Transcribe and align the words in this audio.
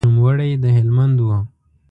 نوموړی 0.07 0.51
د 0.63 0.65
هلمند 0.77 1.17
و. 1.21 1.27